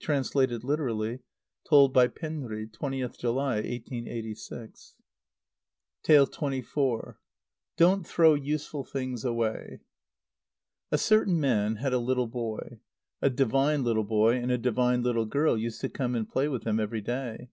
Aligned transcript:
(Translated 0.00 0.64
literally. 0.64 1.20
Told 1.64 1.92
by 1.92 2.08
Penri, 2.08 2.66
20th 2.66 3.16
July 3.16 3.54
1886.) 3.62 4.96
xxiv. 6.04 7.14
Don't 7.76 8.04
throw 8.04 8.34
Useful 8.34 8.82
Things 8.82 9.24
away. 9.24 9.78
A 10.90 10.98
certain 10.98 11.38
man 11.38 11.76
had 11.76 11.92
a 11.92 11.98
little 12.00 12.26
boy. 12.26 12.80
A 13.22 13.30
divine 13.30 13.84
little 13.84 14.02
boy 14.02 14.38
and 14.38 14.50
a 14.50 14.58
divine 14.58 15.04
little 15.04 15.24
girl 15.26 15.56
used 15.56 15.80
to 15.82 15.88
come 15.88 16.16
and 16.16 16.28
play 16.28 16.48
with 16.48 16.66
him 16.66 16.80
every 16.80 17.00
day. 17.00 17.48